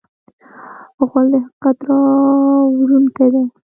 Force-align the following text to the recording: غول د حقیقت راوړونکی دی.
غول 1.07 1.27
د 1.31 1.35
حقیقت 1.43 1.77
راوړونکی 1.89 3.27
دی. 3.33 3.45